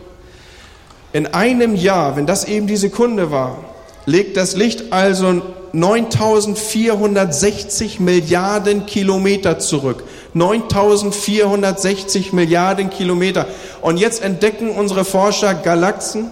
[1.12, 3.58] In einem Jahr, wenn das eben die Sekunde war,
[4.06, 5.42] legt das Licht also
[5.72, 10.04] 9460 Milliarden Kilometer zurück.
[10.32, 13.46] 9460 Milliarden Kilometer.
[13.82, 16.30] Und jetzt entdecken unsere Forscher Galaxen,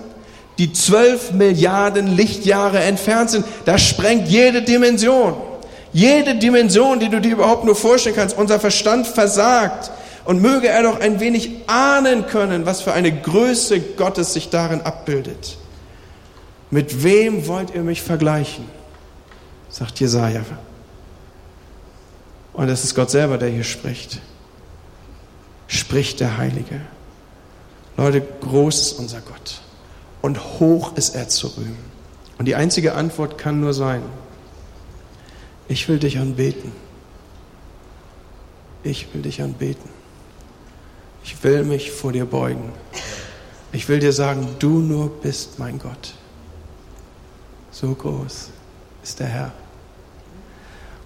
[0.57, 3.45] die 12 Milliarden Lichtjahre entfernt sind.
[3.67, 5.35] Das sprengt jede Dimension.
[5.93, 8.37] Jede Dimension, die du dir überhaupt nur vorstellen kannst.
[8.37, 9.91] Unser Verstand versagt.
[10.25, 14.83] Und möge er doch ein wenig ahnen können, was für eine Größe Gottes sich darin
[14.83, 15.57] abbildet.
[16.71, 18.67] Mit wem wollt ihr mich vergleichen?
[19.71, 20.43] sagt Jesaja.
[22.53, 24.21] Und es ist Gott selber, der hier spricht.
[25.67, 26.81] Spricht der Heilige.
[27.97, 29.61] Leute, groß ist unser Gott
[30.23, 31.79] und hoch ist er zu rühmen.
[32.39, 34.03] Und die einzige Antwort kann nur sein,
[35.69, 36.73] ich will dich anbeten.
[38.83, 39.89] Ich will dich anbeten.
[41.23, 42.73] Ich will mich vor dir beugen.
[43.73, 46.15] Ich will dir sagen, du nur bist mein Gott.
[47.71, 48.51] So groß
[49.03, 49.53] ist der Herr.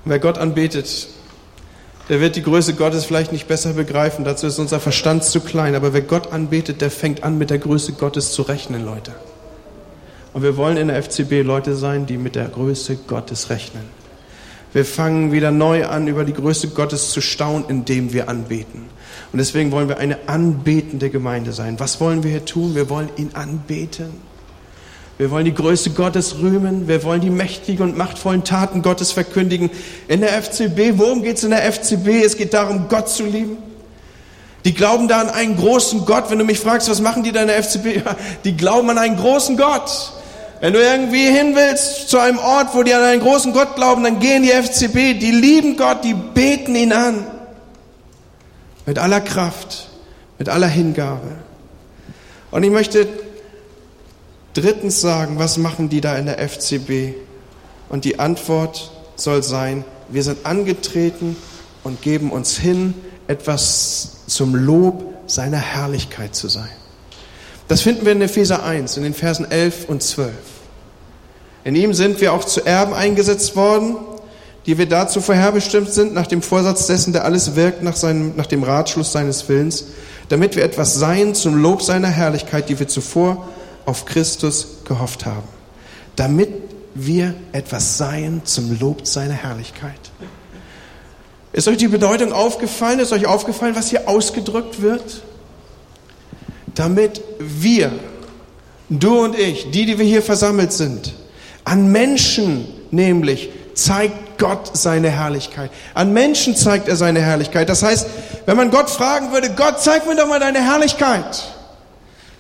[0.05, 1.09] Und wer Gott anbetet,
[2.09, 4.25] der wird die Größe Gottes vielleicht nicht besser begreifen.
[4.25, 5.75] Dazu ist unser Verstand zu klein.
[5.75, 9.13] Aber wer Gott anbetet, der fängt an, mit der Größe Gottes zu rechnen, Leute.
[10.33, 14.02] Und wir wollen in der FCB Leute sein, die mit der Größe Gottes rechnen.
[14.73, 18.87] Wir fangen wieder neu an, über die Größe Gottes zu staunen, indem wir anbeten.
[19.33, 21.79] Und deswegen wollen wir eine anbetende Gemeinde sein.
[21.79, 22.75] Was wollen wir hier tun?
[22.75, 24.11] Wir wollen ihn anbeten.
[25.19, 26.89] Wir wollen die Größe Gottes rühmen.
[26.89, 29.71] Wir wollen die mächtigen und machtvollen Taten Gottes verkündigen.
[30.09, 32.25] In der FCB, worum geht es in der FCB?
[32.25, 33.59] Es geht darum, Gott zu lieben.
[34.65, 36.31] Die glauben da an einen großen Gott.
[36.31, 38.03] Wenn du mich fragst, was machen die da in der FCB?
[38.45, 40.13] Die glauben an einen großen Gott.
[40.63, 44.05] Wenn du irgendwie hin willst zu einem Ort, wo die an einen großen Gott glauben,
[44.05, 45.19] dann gehen die FCB.
[45.19, 47.27] Die lieben Gott, die beten ihn an.
[48.87, 49.89] Mit aller Kraft,
[50.39, 51.27] mit aller Hingabe.
[52.53, 53.09] Und ich möchte
[54.55, 57.15] Drittens sagen, was machen die da in der FCB?
[57.89, 61.37] Und die Antwort soll sein, wir sind angetreten
[61.85, 62.95] und geben uns hin,
[63.29, 66.69] etwas zum Lob seiner Herrlichkeit zu sein.
[67.69, 70.33] Das finden wir in Epheser 1, in den Versen 11 und 12.
[71.65, 73.97] In ihm sind wir auch zu Erben eingesetzt worden,
[74.67, 78.47] die wir dazu vorherbestimmt sind, nach dem Vorsatz dessen, der alles wirkt, nach, seinem, nach
[78.47, 79.87] dem Ratschluss seines Willens,
[80.29, 83.49] damit wir etwas seien zum Lob seiner Herrlichkeit, die wir zuvor
[83.87, 85.49] auf Christus gehofft haben,
[86.17, 86.49] damit
[86.95, 89.99] wir etwas seien zum Lob seiner Herrlichkeit.
[91.53, 92.99] Ist euch die Bedeutung aufgefallen?
[92.99, 95.23] Ist euch aufgefallen, was hier ausgedrückt wird?
[96.75, 97.93] Damit wir,
[98.89, 101.13] du und ich, die, die wir hier versammelt sind,
[101.65, 105.71] an Menschen nämlich zeigt Gott seine Herrlichkeit.
[105.95, 107.69] An Menschen zeigt er seine Herrlichkeit.
[107.69, 108.07] Das heißt,
[108.47, 111.45] wenn man Gott fragen würde, Gott, zeig mir doch mal deine Herrlichkeit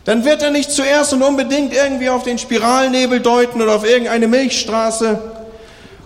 [0.05, 4.27] dann wird er nicht zuerst und unbedingt irgendwie auf den Spiralnebel deuten oder auf irgendeine
[4.27, 5.19] Milchstraße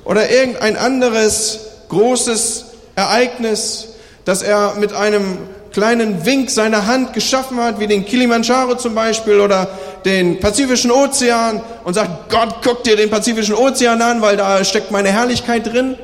[0.05, 3.89] oder irgendein anderes großes Ereignis,
[4.25, 5.39] das er mit einem
[5.73, 9.69] kleinen Wink seiner Hand geschaffen hat, wie den Kilimanjaro zum Beispiel oder
[10.07, 14.93] den Pazifischen Ozean und sagt, Gott, guck dir den Pazifischen Ozean an, weil da steckt
[14.93, 15.97] meine Herrlichkeit drin.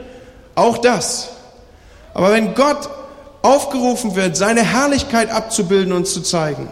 [0.56, 1.28] Auch das.
[2.12, 2.90] Aber wenn Gott
[3.42, 6.68] aufgerufen wird, seine Herrlichkeit abzubilden und zu zeigen,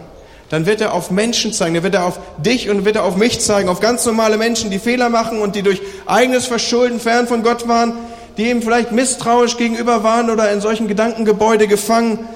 [0.48, 3.14] dann wird er auf Menschen zeigen, dann wird er auf dich und wird er auf
[3.14, 7.28] mich zeigen, auf ganz normale Menschen, die Fehler machen und die durch eigenes Verschulden fern
[7.28, 7.92] von Gott waren,
[8.38, 12.28] die ihm vielleicht misstrauisch gegenüber waren oder in solchen Gedankengebäude gefangen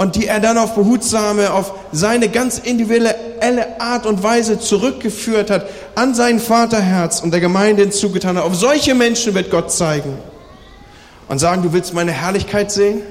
[0.00, 5.68] und die er dann auf behutsame, auf seine ganz individuelle Art und Weise zurückgeführt hat,
[5.94, 8.44] an sein Vaterherz und der Gemeinde hinzugetan hat.
[8.44, 10.16] Auf solche Menschen wird Gott zeigen
[11.28, 13.02] und sagen, du willst meine Herrlichkeit sehen?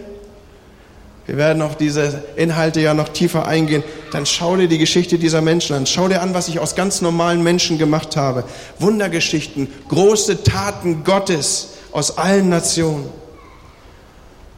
[1.28, 3.84] Wir werden auf diese Inhalte ja noch tiefer eingehen.
[4.12, 5.86] Dann schau dir die Geschichte dieser Menschen an.
[5.86, 8.46] Schau dir an, was ich aus ganz normalen Menschen gemacht habe.
[8.80, 13.06] Wundergeschichten, große Taten Gottes aus allen Nationen.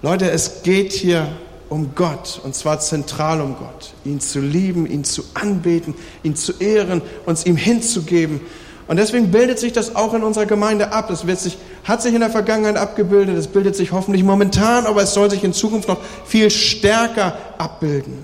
[0.01, 1.27] Leute, es geht hier
[1.71, 3.93] um Gott und zwar zentral um Gott.
[4.03, 8.41] Ihn zu lieben, ihn zu anbeten, ihn zu ehren, uns ihm hinzugeben.
[8.89, 11.07] Und deswegen bildet sich das auch in unserer Gemeinde ab.
[11.07, 15.03] Das wird sich, hat sich in der Vergangenheit abgebildet, es bildet sich hoffentlich momentan, aber
[15.03, 18.17] es soll sich in Zukunft noch viel stärker abbilden.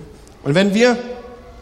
[0.43, 0.97] Und wenn wir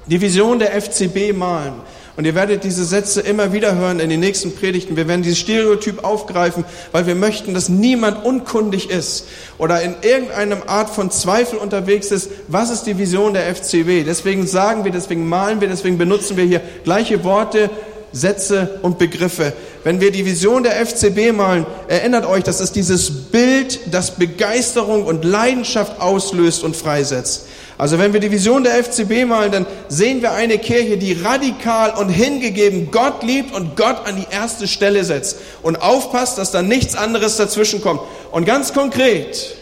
[0.08, 1.76] die Vision der FCB malen,
[2.18, 4.96] und ihr werdet diese Sätze immer wieder hören in den nächsten Predigten.
[4.96, 9.26] Wir werden dieses Stereotyp aufgreifen, weil wir möchten, dass niemand unkundig ist
[9.58, 12.30] oder in irgendeiner Art von Zweifel unterwegs ist.
[12.48, 14.06] Was ist die Vision der FCB?
[14.06, 17.70] Deswegen sagen wir, deswegen malen wir, deswegen benutzen wir hier gleiche Worte,
[18.14, 19.52] Sätze und Begriffe.
[19.84, 25.06] Wenn wir die Vision der FCB malen, erinnert euch, das ist dieses Bild, das Begeisterung
[25.06, 27.46] und Leidenschaft auslöst und freisetzt.
[27.78, 31.92] Also wenn wir die Vision der FCB malen, dann sehen wir eine Kirche, die radikal
[31.92, 36.62] und hingegeben Gott liebt und Gott an die erste Stelle setzt und aufpasst, dass da
[36.62, 38.02] nichts anderes dazwischen kommt.
[38.32, 39.58] Und ganz konkret,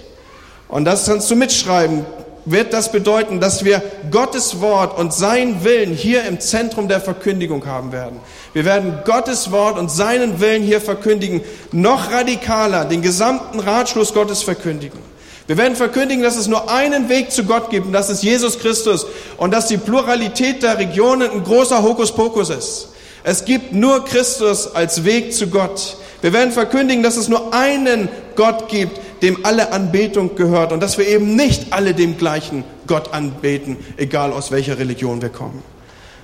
[0.68, 2.06] und das kannst du mitschreiben,
[2.46, 7.66] wird das bedeuten, dass wir Gottes Wort und seinen Willen hier im Zentrum der Verkündigung
[7.66, 8.20] haben werden.
[8.54, 14.44] Wir werden Gottes Wort und seinen Willen hier verkündigen, noch radikaler den gesamten Ratschluss Gottes
[14.44, 15.00] verkündigen.
[15.46, 18.60] Wir werden verkündigen, dass es nur einen Weg zu Gott gibt, und das ist Jesus
[18.60, 19.06] Christus,
[19.38, 22.90] und dass die Pluralität der Regionen ein großer Hokuspokus ist.
[23.24, 25.98] Es gibt nur Christus als Weg zu Gott.
[26.22, 30.98] Wir werden verkündigen, dass es nur einen Gott gibt, dem alle Anbetung gehört und dass
[30.98, 35.62] wir eben nicht alle dem gleichen Gott anbeten, egal aus welcher Religion wir kommen.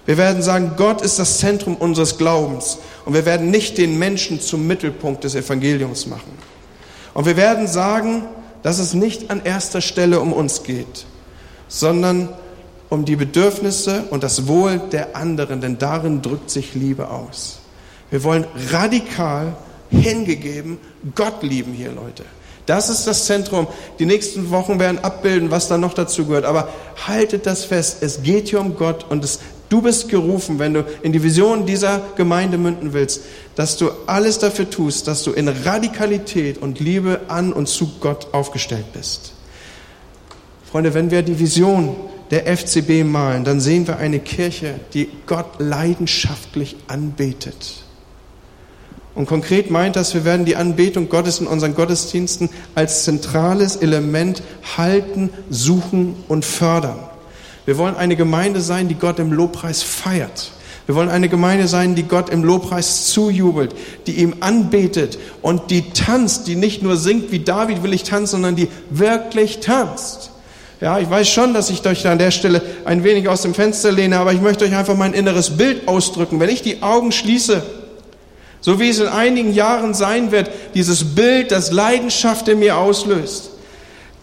[0.05, 4.41] Wir werden sagen, Gott ist das Zentrum unseres Glaubens und wir werden nicht den Menschen
[4.41, 6.37] zum Mittelpunkt des Evangeliums machen.
[7.13, 8.23] Und wir werden sagen,
[8.61, 11.05] dass es nicht an erster Stelle um uns geht,
[11.67, 12.29] sondern
[12.89, 17.59] um die Bedürfnisse und das Wohl der anderen, denn darin drückt sich Liebe aus.
[18.09, 19.55] Wir wollen radikal
[19.89, 20.77] hingegeben
[21.15, 22.25] Gott lieben hier, Leute.
[22.65, 23.67] Das ist das Zentrum.
[23.97, 26.45] Die nächsten Wochen werden abbilden, was da noch dazu gehört.
[26.45, 26.69] Aber
[27.07, 27.97] haltet das fest.
[28.01, 31.67] Es geht hier um Gott und es Du bist gerufen, wenn du in die Vision
[31.67, 33.21] dieser Gemeinde münden willst,
[33.55, 38.33] dass du alles dafür tust, dass du in Radikalität und Liebe an und zu Gott
[38.33, 39.33] aufgestellt bist.
[40.69, 41.95] Freunde, wenn wir die Vision
[42.31, 47.83] der FCB malen, dann sehen wir eine Kirche, die Gott leidenschaftlich anbetet.
[49.15, 54.41] Und konkret meint das, wir werden die Anbetung Gottes in unseren Gottesdiensten als zentrales Element
[54.77, 56.99] halten, suchen und fördern.
[57.69, 60.49] Wir wollen eine Gemeinde sein, die Gott im Lobpreis feiert.
[60.87, 63.75] Wir wollen eine Gemeinde sein, die Gott im Lobpreis zujubelt,
[64.07, 68.31] die ihm anbetet und die tanzt, die nicht nur singt, wie David will ich tanzen,
[68.31, 70.31] sondern die wirklich tanzt.
[70.81, 73.91] Ja, ich weiß schon, dass ich euch an der Stelle ein wenig aus dem Fenster
[73.91, 76.39] lehne, aber ich möchte euch einfach mein inneres Bild ausdrücken.
[76.39, 77.61] Wenn ich die Augen schließe,
[78.61, 83.51] so wie es in einigen Jahren sein wird, dieses Bild, das Leidenschaft in mir auslöst,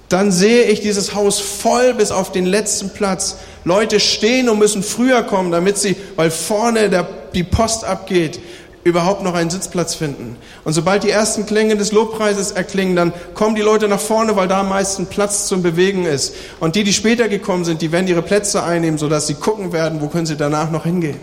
[0.09, 3.37] dann sehe ich dieses Haus voll bis auf den letzten Platz.
[3.65, 8.39] Leute stehen und müssen früher kommen, damit sie, weil vorne der, die Post abgeht,
[8.85, 10.37] überhaupt noch einen Sitzplatz finden.
[10.63, 14.47] Und sobald die ersten Klänge des Lobpreises erklingen, dann kommen die Leute nach vorne, weil
[14.47, 16.37] da am meisten Platz zum Bewegen ist.
[16.61, 20.01] Und die, die später gekommen sind, die werden ihre Plätze einnehmen, sodass sie gucken werden,
[20.01, 21.19] wo können sie danach noch hingehen.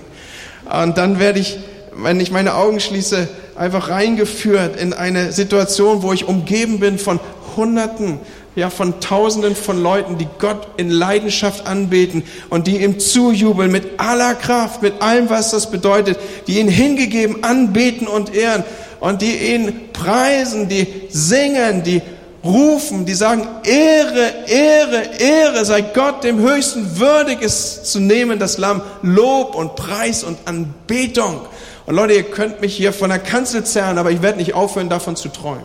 [0.69, 1.57] Und dann werde ich,
[1.95, 7.21] wenn ich meine Augen schließe, einfach reingeführt in eine Situation, wo ich umgeben bin von
[7.55, 8.19] Hunderten
[8.55, 13.99] ja, von Tausenden von Leuten, die Gott in Leidenschaft anbeten und die ihm zujubeln mit
[13.99, 18.63] aller Kraft, mit allem, was das bedeutet, die ihn hingegeben anbeten und ehren
[18.99, 22.01] und die ihn preisen, die singen, die
[22.43, 28.57] rufen, die sagen, Ehre, Ehre, Ehre sei Gott dem Höchsten würdig ist zu nehmen, das
[28.57, 31.41] Lamm, Lob und Preis und Anbetung.
[31.85, 34.89] Und Leute, ihr könnt mich hier von der Kanzel zerren, aber ich werde nicht aufhören,
[34.89, 35.63] davon zu träumen.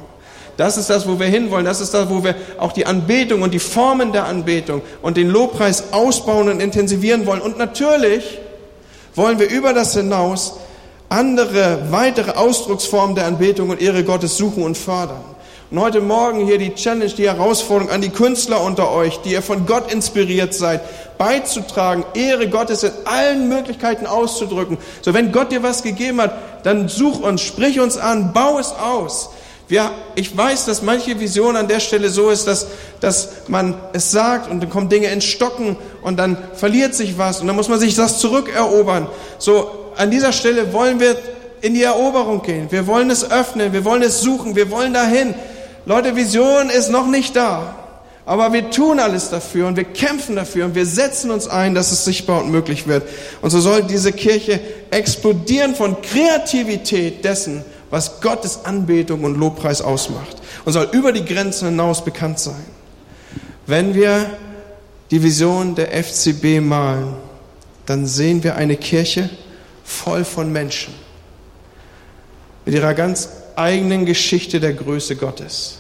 [0.59, 1.65] Das ist das, wo wir hinwollen.
[1.65, 5.29] Das ist das, wo wir auch die Anbetung und die Formen der Anbetung und den
[5.29, 7.41] Lobpreis ausbauen und intensivieren wollen.
[7.41, 8.39] Und natürlich
[9.15, 10.55] wollen wir über das hinaus
[11.09, 15.23] andere, weitere Ausdrucksformen der Anbetung und Ehre Gottes suchen und fördern.
[15.71, 19.43] Und heute Morgen hier die Challenge, die Herausforderung an die Künstler unter euch, die ihr
[19.43, 20.81] von Gott inspiriert seid,
[21.19, 24.77] beizutragen, Ehre Gottes in allen Möglichkeiten auszudrücken.
[25.03, 26.33] So, wenn Gott dir was gegeben hat,
[26.65, 29.31] dann such uns, sprich uns an, bau es aus.
[29.69, 32.67] Wir, ich weiß, dass manche Vision an der Stelle so ist, dass,
[33.01, 37.43] dass man es sagt und dann kommen Dinge ins Stocken und dann verliert sich was
[37.43, 39.09] und dann muss man sich das zurückerobern.
[39.39, 41.17] So, an dieser Stelle wollen wir
[41.61, 42.69] in die Eroberung gehen.
[42.71, 45.35] Wir wollen es öffnen, wir wollen es suchen, wir wollen dahin.
[45.85, 47.75] Leute, Vision ist noch nicht da.
[48.25, 51.93] Aber wir tun alles dafür und wir kämpfen dafür und wir setzen uns ein, dass
[51.93, 53.05] es sichtbar und möglich wird.
[53.41, 54.61] Und so soll diese Kirche
[54.91, 61.69] explodieren von Kreativität dessen, was Gottes Anbetung und Lobpreis ausmacht und soll über die Grenzen
[61.69, 62.65] hinaus bekannt sein.
[63.67, 64.27] Wenn wir
[65.11, 67.15] die Vision der FCB malen,
[67.87, 69.31] dann sehen wir eine Kirche
[69.85, 70.95] voll von Menschen.
[72.69, 75.79] mit ihrer ganz eigenen Geschichte der Größe Gottes.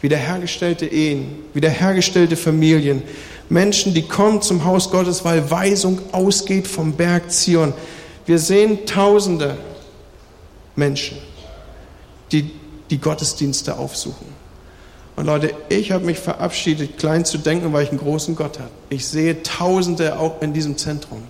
[0.00, 3.02] Wiederhergestellte Ehen, wiederhergestellte Familien,
[3.50, 7.74] Menschen, die kommen zum Haus Gottes, weil Weisung ausgeht vom Berg Zion.
[8.24, 9.58] Wir sehen tausende
[10.74, 11.18] Menschen,
[12.32, 12.50] die
[12.92, 14.26] die Gottesdienste aufsuchen.
[15.16, 18.70] Und Leute, ich habe mich verabschiedet, klein zu denken, weil ich einen großen Gott habe.
[18.90, 21.22] Ich sehe Tausende auch in diesem Zentrum.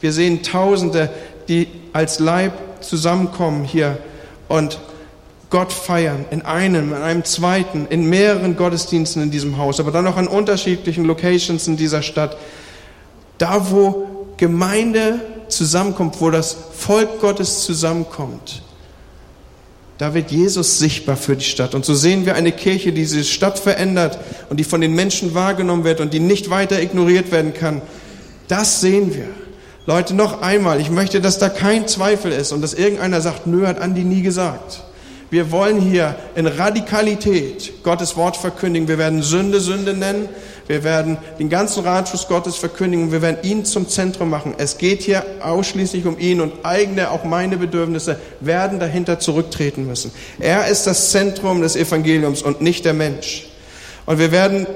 [0.00, 1.08] Wir sehen Tausende,
[1.48, 2.52] die als Leib
[2.82, 3.98] zusammenkommen hier
[4.48, 4.78] und
[5.48, 10.06] Gott feiern, in einem, in einem zweiten, in mehreren Gottesdiensten in diesem Haus, aber dann
[10.06, 12.36] auch an unterschiedlichen Locations in dieser Stadt.
[13.38, 18.62] Da, wo Gemeinde zusammenkommt, wo das Volk Gottes zusammenkommt,
[19.98, 21.74] da wird Jesus sichtbar für die Stadt.
[21.74, 24.18] Und so sehen wir eine Kirche, die diese Stadt verändert
[24.50, 27.80] und die von den Menschen wahrgenommen wird und die nicht weiter ignoriert werden kann.
[28.48, 29.28] Das sehen wir.
[29.86, 33.66] Leute, noch einmal, ich möchte, dass da kein Zweifel ist und dass irgendeiner sagt, nö,
[33.66, 34.82] hat Andi nie gesagt.
[35.30, 38.88] Wir wollen hier in Radikalität Gottes Wort verkündigen.
[38.88, 40.28] Wir werden Sünde Sünde nennen.
[40.66, 44.54] Wir werden den ganzen Ratschluss Gottes verkündigen wir werden ihn zum Zentrum machen.
[44.58, 50.10] Es geht hier ausschließlich um ihn und eigene, auch meine Bedürfnisse werden dahinter zurücktreten müssen.
[50.40, 53.46] Er ist das Zentrum des Evangeliums und nicht der Mensch.
[54.06, 54.66] Und wir werden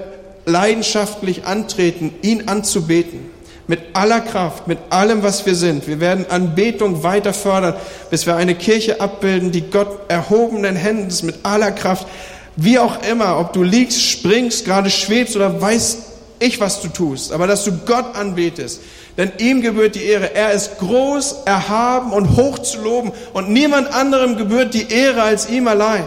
[0.47, 3.31] leidenschaftlich antreten, ihn anzubeten
[3.67, 5.87] mit aller Kraft, mit allem, was wir sind.
[5.87, 7.75] Wir werden Anbetung weiter fördern,
[8.11, 12.09] bis wir eine Kirche abbilden, die Gott erhobenen Händens mit aller Kraft,
[12.57, 15.99] wie auch immer, ob du liegst, springst, gerade schwebst oder weißt
[16.41, 18.81] ich, was du tust, aber dass du Gott anbetest.
[19.17, 20.35] Denn ihm gebührt die Ehre.
[20.35, 25.51] Er ist groß, erhaben und hoch zu loben und niemand anderem gebührt die Ehre als
[25.51, 26.05] ihm allein.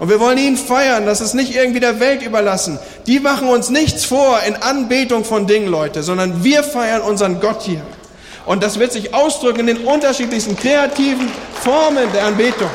[0.00, 2.78] Und wir wollen ihn feiern, das ist nicht irgendwie der Welt überlassen.
[3.06, 7.62] Die machen uns nichts vor in Anbetung von Dingen, Leute, sondern wir feiern unseren Gott
[7.62, 7.82] hier.
[8.46, 11.30] Und das wird sich ausdrücken in den unterschiedlichsten kreativen
[11.62, 12.70] Formen der Anbetung.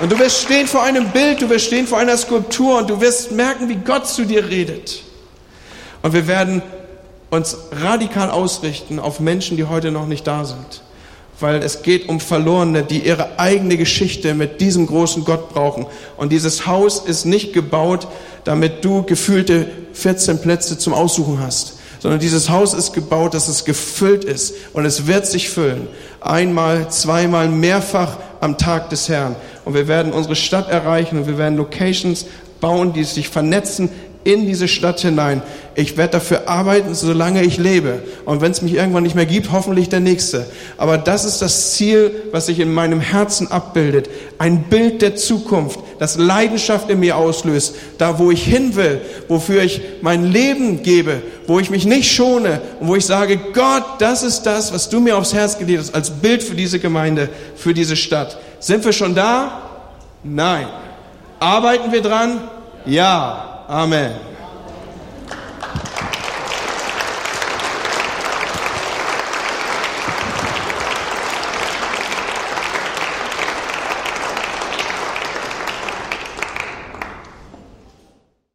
[0.00, 3.00] Und du wirst stehen vor einem Bild, du wirst stehen vor einer Skulptur und du
[3.00, 5.02] wirst merken, wie Gott zu dir redet.
[6.02, 6.62] Und wir werden
[7.30, 10.82] uns radikal ausrichten auf Menschen, die heute noch nicht da sind
[11.40, 15.86] weil es geht um Verlorene, die ihre eigene Geschichte mit diesem großen Gott brauchen.
[16.16, 18.06] Und dieses Haus ist nicht gebaut,
[18.44, 23.64] damit du gefühlte 14 Plätze zum Aussuchen hast, sondern dieses Haus ist gebaut, dass es
[23.64, 25.88] gefüllt ist und es wird sich füllen.
[26.20, 29.36] Einmal, zweimal, mehrfach am Tag des Herrn.
[29.64, 32.26] Und wir werden unsere Stadt erreichen und wir werden Locations
[32.60, 33.90] bauen, die sich vernetzen
[34.24, 35.42] in diese Stadt hinein.
[35.74, 38.02] Ich werde dafür arbeiten, solange ich lebe.
[38.24, 40.46] Und wenn es mich irgendwann nicht mehr gibt, hoffentlich der nächste.
[40.78, 44.08] Aber das ist das Ziel, was sich in meinem Herzen abbildet.
[44.38, 47.74] Ein Bild der Zukunft, das Leidenschaft in mir auslöst.
[47.98, 52.62] Da, wo ich hin will, wofür ich mein Leben gebe, wo ich mich nicht schone
[52.80, 55.94] und wo ich sage, Gott, das ist das, was du mir aufs Herz gelegt hast,
[55.94, 58.38] als Bild für diese Gemeinde, für diese Stadt.
[58.64, 59.60] Sind wir schon da?
[60.22, 60.66] Nein.
[61.38, 62.40] Arbeiten wir dran?
[62.86, 63.66] Ja.
[63.68, 64.12] Amen.